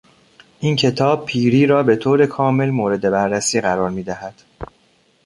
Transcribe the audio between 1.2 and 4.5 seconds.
پیری را به طور کامل مورد بررسی قرار میدهد.